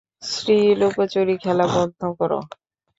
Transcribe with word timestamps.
শ্রী, 0.23 0.57
লুকোচুরি 0.79 1.35
খেলা 1.37 1.65
বন্ধ 1.75 2.01
করো। 2.19 2.39